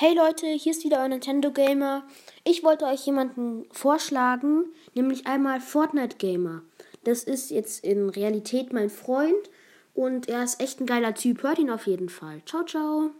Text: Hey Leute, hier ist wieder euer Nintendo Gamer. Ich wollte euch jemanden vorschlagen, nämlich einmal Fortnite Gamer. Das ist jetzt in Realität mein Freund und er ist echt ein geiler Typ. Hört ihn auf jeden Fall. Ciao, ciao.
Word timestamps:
Hey 0.00 0.14
Leute, 0.14 0.46
hier 0.46 0.70
ist 0.70 0.84
wieder 0.84 1.00
euer 1.00 1.08
Nintendo 1.08 1.50
Gamer. 1.50 2.04
Ich 2.44 2.62
wollte 2.62 2.84
euch 2.84 3.04
jemanden 3.04 3.64
vorschlagen, 3.72 4.66
nämlich 4.94 5.26
einmal 5.26 5.60
Fortnite 5.60 6.18
Gamer. 6.18 6.62
Das 7.02 7.24
ist 7.24 7.50
jetzt 7.50 7.82
in 7.82 8.08
Realität 8.08 8.72
mein 8.72 8.90
Freund 8.90 9.50
und 9.94 10.28
er 10.28 10.44
ist 10.44 10.62
echt 10.62 10.80
ein 10.80 10.86
geiler 10.86 11.14
Typ. 11.14 11.42
Hört 11.42 11.58
ihn 11.58 11.68
auf 11.68 11.88
jeden 11.88 12.10
Fall. 12.10 12.42
Ciao, 12.46 12.62
ciao. 12.64 13.10